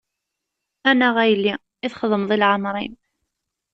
A 0.89 0.91
naɣ 0.93 1.15
a 1.23 1.25
yelli, 1.29 1.53
i 1.85 1.87
txedmeḍ 1.91 2.31
i 2.35 2.37
leɛmer-im. 2.41 2.95